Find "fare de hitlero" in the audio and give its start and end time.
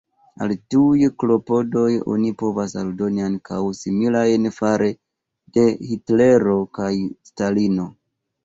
4.57-6.59